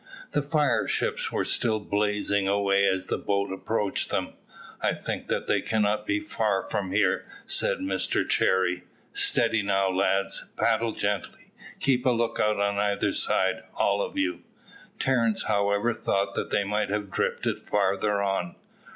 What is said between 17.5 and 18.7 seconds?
farther on.